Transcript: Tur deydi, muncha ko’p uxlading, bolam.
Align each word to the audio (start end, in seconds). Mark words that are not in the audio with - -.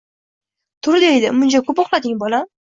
Tur 0.87 0.97
deydi, 1.05 1.31
muncha 1.43 1.63
ko’p 1.71 1.85
uxlading, 1.87 2.19
bolam. 2.27 2.53